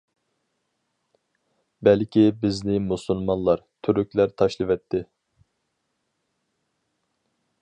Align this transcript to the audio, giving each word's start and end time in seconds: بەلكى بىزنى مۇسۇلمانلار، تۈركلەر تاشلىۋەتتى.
بەلكى 1.87 2.23
بىزنى 2.45 2.79
مۇسۇلمانلار، 2.87 3.63
تۈركلەر 3.89 4.35
تاشلىۋەتتى. 4.43 5.07